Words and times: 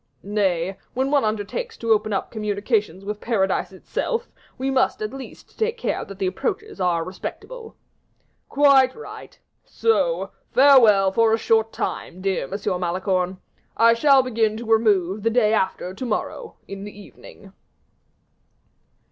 "Nay; 0.23 0.77
when 0.95 1.11
one 1.11 1.23
undertakes 1.23 1.77
to 1.77 1.91
open 1.91 2.11
up 2.11 2.31
communications 2.31 3.05
with 3.05 3.21
paradise 3.21 3.71
itself, 3.71 4.31
we 4.57 4.71
must 4.71 4.99
at 4.99 5.13
least 5.13 5.59
take 5.59 5.77
care 5.77 6.03
that 6.03 6.17
the 6.17 6.25
approaches 6.25 6.81
are 6.81 7.03
respectable." 7.03 7.75
"Quite 8.49 8.95
right; 8.95 9.37
so 9.63 10.31
farewell 10.49 11.11
for 11.11 11.33
a 11.33 11.37
short 11.37 11.71
time, 11.71 12.19
dear 12.19 12.45
M. 12.45 12.49
Malicorne. 12.79 13.37
I 13.77 13.93
shall 13.93 14.23
begin 14.23 14.57
to 14.57 14.65
remove 14.65 15.21
the 15.21 15.29
day 15.29 15.53
after 15.53 15.93
to 15.93 16.05
morrow, 16.07 16.55
in 16.67 16.83
the 16.83 16.99
evening." 16.99 17.53